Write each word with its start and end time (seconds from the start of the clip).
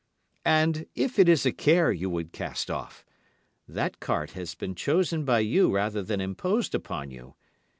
And 0.47 0.87
if 0.95 1.19
it 1.19 1.29
is 1.29 1.45
a 1.45 1.51
care 1.51 1.91
you 1.91 2.09
would 2.09 2.31
cast 2.31 2.71
off, 2.71 3.05
that 3.67 3.99
cart 3.99 4.31
has 4.31 4.55
been 4.55 4.73
chosen 4.73 5.25
by 5.25 5.41
you 5.41 5.69
rather 5.71 6.01
than 6.01 6.19
imposed 6.19 6.73
upon 6.73 7.11
you. 7.11 7.35